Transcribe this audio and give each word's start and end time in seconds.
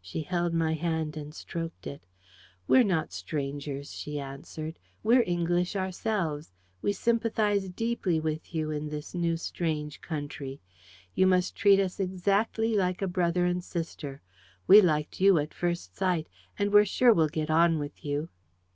She 0.00 0.22
held 0.22 0.54
my 0.54 0.72
hand 0.72 1.18
and 1.18 1.34
stroked 1.34 1.86
it. 1.86 2.06
"We're 2.66 2.82
not 2.82 3.12
strangers," 3.12 3.92
she 3.92 4.18
answered. 4.18 4.78
"We're 5.02 5.22
English 5.26 5.76
ourselves. 5.76 6.54
We 6.80 6.94
sympathise 6.94 7.68
deeply 7.68 8.18
with 8.18 8.54
you 8.54 8.70
in 8.70 8.88
this 8.88 9.14
new, 9.14 9.36
strange 9.36 10.00
country. 10.00 10.60
You 11.14 11.26
must 11.26 11.54
treat 11.56 11.78
us 11.78 12.00
exactly 12.00 12.74
like 12.74 13.02
a 13.02 13.06
brother 13.06 13.44
and 13.44 13.62
sister. 13.62 14.22
We 14.66 14.80
liked 14.80 15.20
you 15.20 15.36
at 15.36 15.52
first 15.52 15.94
sight, 15.94 16.26
and 16.58 16.72
we're 16.72 16.86
sure 16.86 17.12
we'll 17.12 17.28
get 17.28 17.50
on 17.50 17.78
with 17.78 18.02
you." 18.02 18.30